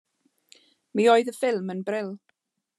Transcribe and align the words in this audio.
Mi 1.01 1.05
oedd 1.17 1.31
y 1.33 1.37
ffilm 1.37 1.71
yn 1.77 1.87
bril. 1.91 2.13